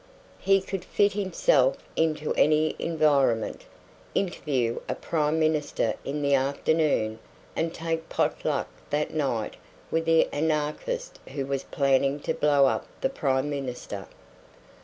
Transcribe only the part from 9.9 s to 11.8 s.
with the anarchist who was